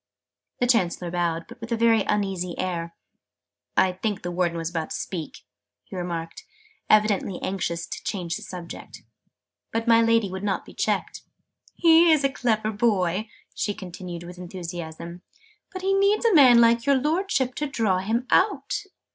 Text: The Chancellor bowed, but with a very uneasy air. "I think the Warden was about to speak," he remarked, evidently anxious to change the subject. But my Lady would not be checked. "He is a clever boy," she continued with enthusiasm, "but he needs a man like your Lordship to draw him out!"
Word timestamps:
The 0.59 0.65
Chancellor 0.65 1.11
bowed, 1.11 1.45
but 1.47 1.61
with 1.61 1.71
a 1.71 1.77
very 1.77 2.01
uneasy 2.01 2.57
air. 2.57 2.95
"I 3.77 3.91
think 3.91 4.23
the 4.23 4.31
Warden 4.31 4.57
was 4.57 4.71
about 4.71 4.89
to 4.89 4.95
speak," 4.95 5.43
he 5.83 5.95
remarked, 5.95 6.43
evidently 6.89 7.37
anxious 7.43 7.85
to 7.85 8.03
change 8.03 8.35
the 8.35 8.41
subject. 8.41 9.03
But 9.71 9.87
my 9.87 10.01
Lady 10.01 10.31
would 10.31 10.41
not 10.43 10.65
be 10.65 10.73
checked. 10.73 11.21
"He 11.75 12.11
is 12.11 12.23
a 12.23 12.31
clever 12.31 12.71
boy," 12.71 13.29
she 13.53 13.75
continued 13.75 14.23
with 14.23 14.39
enthusiasm, 14.39 15.21
"but 15.71 15.83
he 15.83 15.93
needs 15.93 16.25
a 16.25 16.33
man 16.33 16.59
like 16.59 16.87
your 16.87 16.95
Lordship 16.99 17.53
to 17.53 17.67
draw 17.67 17.99
him 17.99 18.25
out!" 18.31 18.85